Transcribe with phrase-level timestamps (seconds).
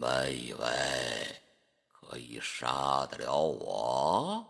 [0.00, 0.66] 们以为
[1.92, 4.46] 可以杀得了我？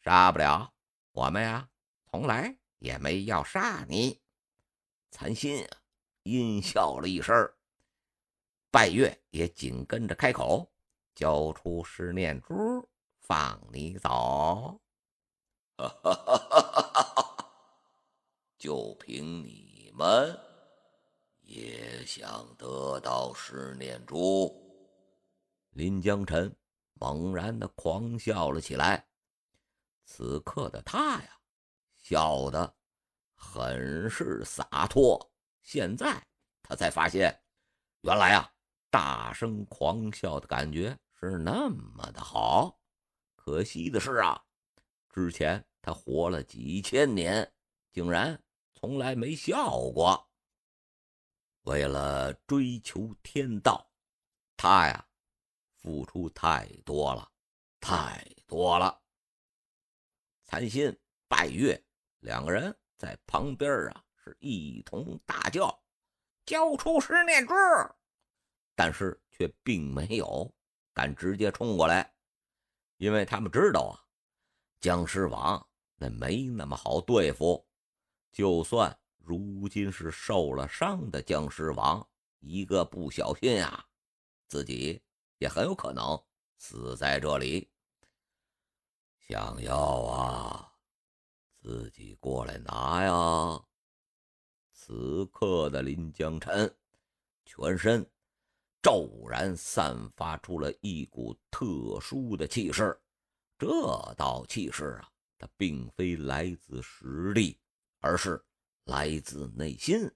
[0.00, 0.72] 杀不了，
[1.10, 1.68] 我们呀，
[2.08, 4.20] 从来也没要杀你。
[5.10, 5.76] 残心啊，
[6.22, 7.34] 阴笑了一声。
[8.70, 10.70] 拜月也紧跟着开口，
[11.12, 12.88] 交出十念珠，
[13.18, 14.80] 放你走。
[15.76, 17.46] 哈哈哈哈哈！
[18.56, 20.38] 就凭你们，
[21.50, 24.54] 也想得到十念珠？
[25.70, 26.54] 林江辰
[26.92, 29.04] 猛然的狂笑了起来。
[30.04, 31.40] 此刻的他呀，
[31.96, 32.72] 笑得
[33.34, 35.28] 很是洒脱。
[35.60, 36.24] 现在
[36.62, 37.36] 他才发现，
[38.02, 38.48] 原来啊。
[38.88, 42.80] 大声狂笑的感觉是那么的好，
[43.36, 44.40] 可惜的是啊，
[45.08, 47.52] 之前他活了几千年，
[47.92, 48.40] 竟然
[48.72, 50.29] 从来没笑过。
[51.62, 53.90] 为了追求天道，
[54.56, 55.06] 他呀，
[55.74, 57.30] 付出太多了，
[57.80, 59.00] 太多了。
[60.44, 61.80] 残心、拜月
[62.20, 65.82] 两个人在旁边啊，是一同大叫
[66.44, 67.54] ：“交出十念珠！”
[68.74, 70.52] 但是却并没有
[70.94, 72.14] 敢直接冲过来，
[72.96, 74.00] 因为他们知道啊，
[74.80, 75.64] 僵尸王
[75.96, 77.64] 那没那么好对付。
[78.32, 78.98] 就算
[79.30, 82.04] 如今是受了伤的僵尸王，
[82.40, 83.86] 一个不小心啊，
[84.48, 85.00] 自己
[85.38, 86.20] 也很有可能
[86.58, 87.70] 死在这里。
[89.20, 90.72] 想要啊，
[91.60, 93.64] 自己过来拿呀！
[94.72, 96.76] 此刻的林江辰，
[97.44, 98.04] 全身。
[98.82, 103.00] 骤然散发出了一股特殊的气势，
[103.56, 103.68] 这
[104.16, 105.08] 道气势啊，
[105.38, 107.60] 它并非来自实力，
[108.00, 108.44] 而是
[108.90, 110.10] 来自内心。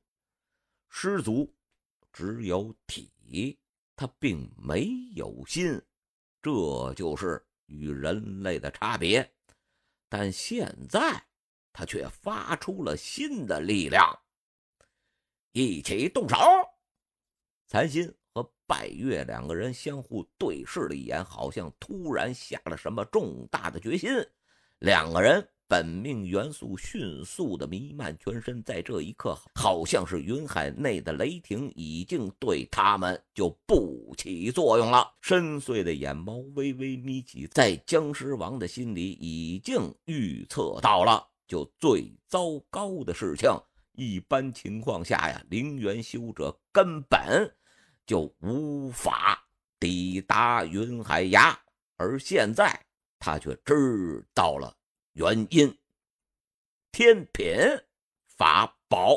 [0.89, 1.55] 师祖
[2.13, 3.57] 只有体，
[3.95, 5.81] 他并没有心，
[6.43, 9.33] 这就是与人类的差别。
[10.09, 11.25] 但现在
[11.73, 14.13] 他却发出了新的力量，
[15.53, 16.37] 一起动手，
[17.69, 18.13] 残心。
[18.37, 24.11] 和拜月两个人相互对视了一眼，好像突然下了什么重大的决心。
[24.81, 35.15] 两个人本命元素迅速的弥漫全身，在这一刻，好像是云海内的雷霆已经对他们就不起作用了。
[35.21, 43.51] 深邃的眼眸微微眯起，在僵尸王的心里已经预测到了就最糟糕的事情。
[43.95, 47.53] 一般情况下呀，灵元修者根本。
[48.07, 49.45] 就无法
[49.81, 51.59] 抵达云海崖，
[51.97, 52.81] 而现在
[53.19, 54.73] 他却知道了
[55.15, 55.73] 原因。
[56.91, 57.57] 天品
[58.37, 59.17] 法宝，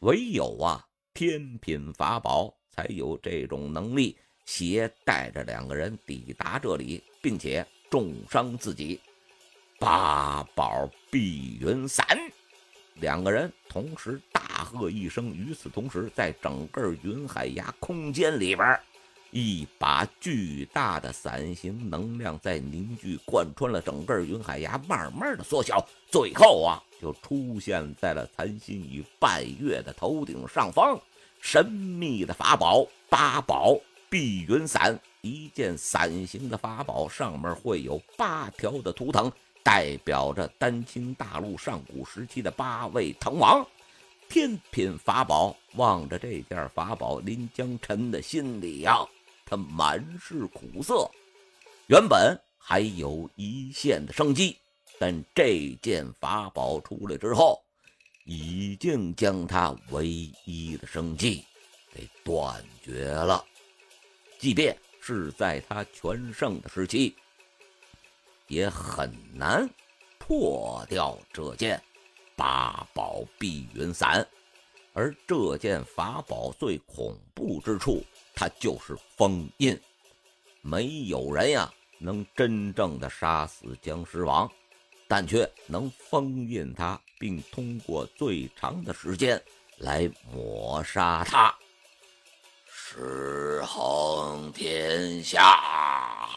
[0.00, 9.00] 唯有啊，天品法宝才有这种能力，携带着两个人抵达这里，并且重伤自己。
[9.78, 12.04] 八宝碧云伞。
[12.94, 18.80] 两个人同时大喝一声，与此同时，在整个云海崖空间里边，
[19.30, 30.98] 一把巨大的伞形能量在凝聚，贯穿了整个云海崖，慢慢的缩小，最后啊，就出现在了残心与半月的头顶上方。
[31.40, 33.78] 神秘的法宝八宝
[34.10, 39.30] 碧云伞，一件伞形的法宝，上面会有八条的图腾。
[39.62, 43.66] 代表着丹青大陆上古时期的八位藤王，
[44.26, 45.54] 天品法宝。
[45.74, 49.06] 望着这件法宝，林江辰的心里呀，
[49.48, 51.10] 他满是苦涩。
[51.86, 54.56] 原本还有一线的生机，
[54.98, 57.62] 但这件法宝出来之后，
[58.24, 60.06] 已经将他唯
[60.44, 61.44] 一的生机
[61.94, 63.44] 给断绝了。
[64.38, 67.14] 即便是在他全盛的时期。
[68.50, 69.68] 也很难
[70.18, 71.78] 破掉这件
[72.34, 74.26] 八宝碧云伞，
[74.94, 78.02] 而这件法宝最恐怖之处，
[78.38, 79.76] 他就是封印。
[80.60, 81.68] 没有人呀
[81.98, 84.48] 能真正的杀死僵尸王，
[85.08, 89.42] 但却能封印他，并通过最长的时间
[89.78, 91.52] 来抹杀他。
[92.70, 96.28] 尸横天下。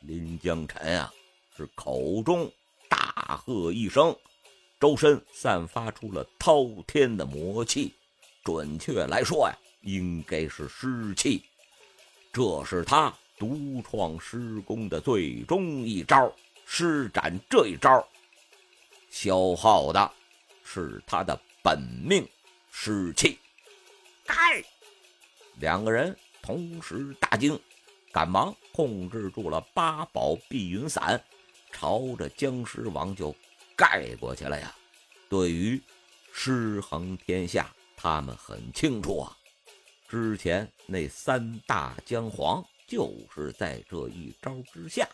[0.00, 1.10] 林江辰啊，
[1.56, 2.50] 是口中
[2.90, 4.14] 大喝一声，
[4.78, 7.94] 周身散发出了滔天的魔气，
[8.44, 11.44] 准确来说呀，应该是尸气。
[12.32, 16.32] 这是他独创施工的最终一招，
[16.66, 18.06] 施展这一招，
[19.10, 20.12] 消耗的
[20.62, 22.28] 是他的本命
[22.70, 23.38] 湿气。
[24.26, 24.62] 该
[25.56, 27.58] 两个人同时大惊，
[28.12, 31.22] 赶忙控制住了八宝碧云伞，
[31.72, 33.34] 朝着僵尸王就
[33.74, 34.74] 盖过去了呀。
[35.30, 35.80] 对于
[36.32, 39.37] 尸横天下，他们很清楚啊。
[40.08, 45.06] 之前那三大姜黄就是在这一招之下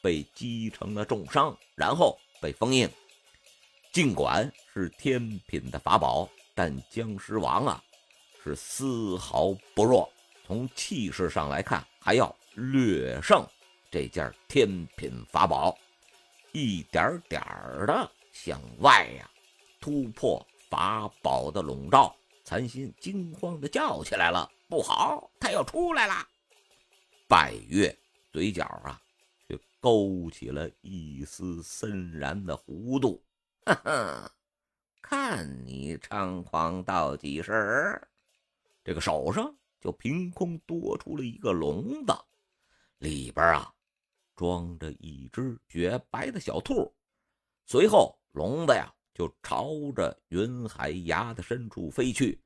[0.00, 2.88] 被击成了重伤，然后被封印。
[3.92, 7.82] 尽管是天品的法宝，但僵尸王啊
[8.44, 10.08] 是丝毫不弱，
[10.46, 13.44] 从气势上来看还要略胜
[13.90, 15.76] 这件天品法宝，
[16.52, 17.42] 一点点
[17.84, 19.28] 的向外呀
[19.80, 22.14] 突破法宝的笼罩。
[22.46, 26.14] 残心惊慌的叫起来了：“不好，他要出来了！”
[27.26, 27.92] 拜月
[28.32, 29.02] 嘴角啊，
[29.48, 33.20] 却勾起了一丝森然的弧度。
[33.66, 34.32] “呵呵，
[35.02, 38.00] 看你猖狂到几时！”
[38.84, 42.14] 这个手上就凭空多出了一个笼子，
[42.98, 43.74] 里边啊
[44.36, 46.94] 装着一只雪白的小兔。
[47.66, 48.94] 随后，笼子呀。
[49.16, 52.38] 就朝着云海崖的深处飞去，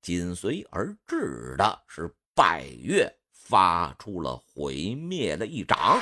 [0.00, 6.00] 紧随而至的是拜月发出了毁灭的一掌。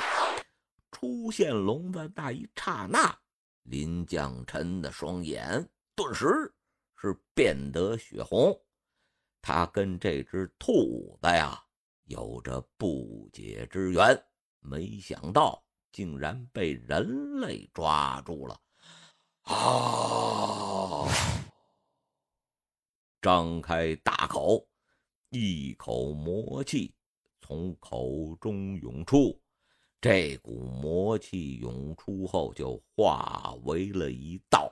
[0.89, 3.13] 出现龙的那一刹那，
[3.63, 6.25] 林将臣的双眼顿时
[6.95, 8.57] 是变得血红。
[9.41, 11.61] 他跟这只兔子呀
[12.05, 14.17] 有着不解之缘，
[14.61, 15.61] 没想到
[15.91, 18.57] 竟然被人类抓住了。
[19.43, 21.07] 啊！
[23.21, 24.67] 张开大口，
[25.29, 26.93] 一口魔气
[27.39, 29.39] 从口中涌出。
[30.01, 34.69] 这股魔气涌出后，就化为了一道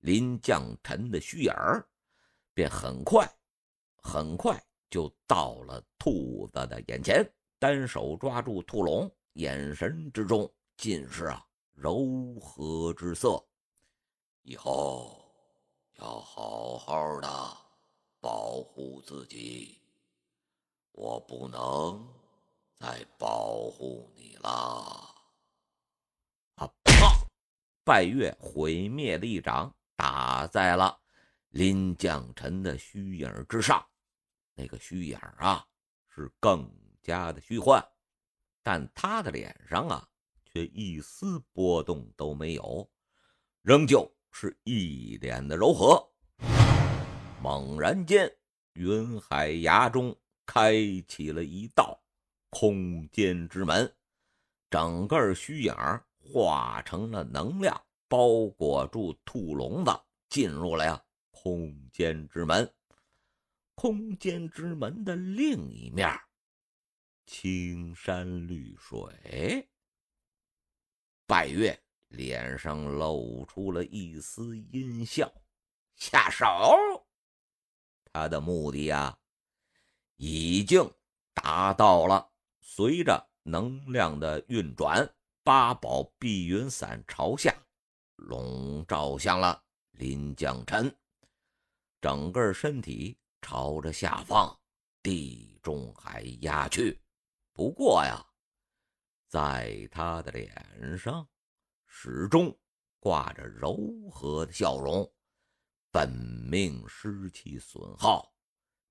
[0.00, 1.86] 林将臣的虚影儿，
[2.52, 3.24] 便很快、
[3.96, 4.60] 很快
[4.90, 7.24] 就到了兔子的眼前，
[7.60, 13.40] 单手抓住兔笼，眼神之中尽是啊柔和之色。
[14.42, 15.24] 以后
[15.98, 17.56] 要好好的
[18.20, 19.80] 保护自己，
[20.90, 22.04] 我不能
[22.76, 24.48] 再保护你了。
[26.56, 26.66] 啊！
[26.82, 27.24] 啪！
[27.84, 31.00] 拜月毁灭的一掌打在了
[31.50, 33.84] 林将臣的虚影之上，
[34.54, 35.64] 那个虚影啊
[36.08, 36.68] 是更
[37.00, 37.80] 加的虚幻，
[38.60, 40.08] 但他的脸上啊
[40.44, 42.90] 却一丝波动都没有，
[43.62, 44.12] 仍旧。
[44.32, 46.04] 是一脸的柔和。
[47.40, 48.28] 猛然间，
[48.72, 50.74] 云海崖中开
[51.06, 52.02] 启了一道
[52.50, 53.94] 空间之门，
[54.70, 55.74] 整个虚影
[56.18, 59.90] 化成了能量，包裹住兔笼子，
[60.28, 62.72] 进入了呀空间之门。
[63.74, 66.08] 空间之门的另一面，
[67.26, 69.68] 青山绿水，
[71.26, 71.76] 拜月。
[72.12, 75.32] 脸上露出了一丝阴笑，
[75.96, 76.46] 下手。
[78.12, 79.18] 他的目的呀，
[80.16, 80.88] 已经
[81.32, 82.30] 达到了。
[82.60, 85.08] 随着能量的运转，
[85.42, 87.54] 八宝碧云伞朝下
[88.16, 89.62] 笼罩向了
[89.92, 90.94] 林江辰，
[92.00, 94.54] 整个身体朝着下方
[95.02, 97.00] 地中海压去。
[97.52, 98.24] 不过呀，
[99.28, 101.26] 在他的脸上。
[101.94, 102.58] 始终
[102.98, 103.78] 挂着柔
[104.10, 105.08] 和的笑容，
[105.90, 108.34] 本命湿气损耗，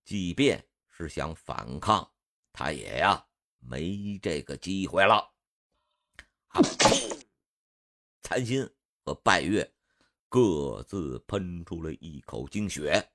[0.06, 2.10] 即便是想反抗，
[2.54, 3.26] 他也呀
[3.58, 5.16] 没这个机会了。
[6.50, 6.62] 啊！
[8.22, 8.70] 残心
[9.04, 9.70] 和拜月
[10.30, 13.12] 各自喷出了一口精血，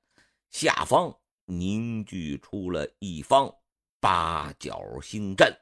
[0.51, 3.51] 下方凝聚出了一方
[4.01, 5.57] 八角星阵，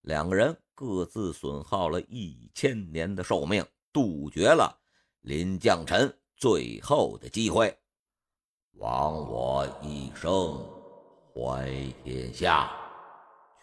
[0.00, 0.60] 两个人。
[0.74, 4.76] 各自损耗了一千年的寿命，杜绝了
[5.20, 7.76] 林将臣最后的机会。
[8.72, 10.58] 枉我一生
[11.32, 11.70] 怀
[12.02, 12.72] 天下，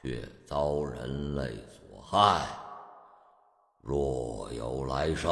[0.01, 2.47] 却遭人类所害。
[3.81, 5.29] 若有来生，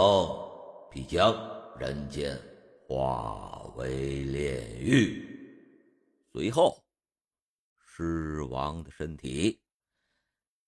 [0.91, 1.33] 必将
[1.77, 2.37] 人间
[2.87, 5.25] 化为炼狱。
[6.33, 6.83] 随后，
[7.77, 9.61] 狮王的身体。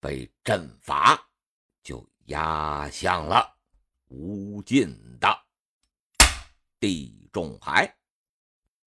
[0.01, 1.29] 被阵法
[1.83, 3.55] 就压向了
[4.07, 4.89] 无尽
[5.19, 5.45] 的
[6.79, 8.00] 地中海。